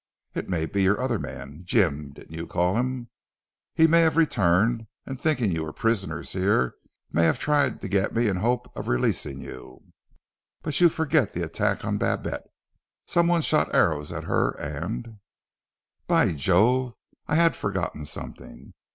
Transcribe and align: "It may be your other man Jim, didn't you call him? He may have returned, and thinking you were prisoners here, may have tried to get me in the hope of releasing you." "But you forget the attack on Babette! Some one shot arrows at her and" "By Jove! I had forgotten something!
"It 0.33 0.49
may 0.49 0.65
be 0.65 0.81
your 0.81 0.99
other 0.99 1.19
man 1.19 1.61
Jim, 1.63 2.13
didn't 2.13 2.33
you 2.33 2.47
call 2.47 2.75
him? 2.75 3.11
He 3.75 3.85
may 3.85 3.99
have 3.99 4.17
returned, 4.17 4.87
and 5.05 5.19
thinking 5.19 5.51
you 5.51 5.63
were 5.63 5.71
prisoners 5.71 6.33
here, 6.33 6.73
may 7.11 7.21
have 7.25 7.37
tried 7.37 7.81
to 7.81 7.87
get 7.87 8.15
me 8.15 8.27
in 8.27 8.37
the 8.37 8.41
hope 8.41 8.75
of 8.75 8.87
releasing 8.87 9.41
you." 9.41 9.91
"But 10.63 10.81
you 10.81 10.89
forget 10.89 11.33
the 11.33 11.43
attack 11.45 11.85
on 11.85 11.99
Babette! 11.99 12.47
Some 13.05 13.27
one 13.27 13.43
shot 13.43 13.75
arrows 13.75 14.11
at 14.11 14.23
her 14.23 14.49
and" 14.59 15.19
"By 16.07 16.31
Jove! 16.31 16.95
I 17.27 17.35
had 17.35 17.55
forgotten 17.55 18.05
something! 18.05 18.73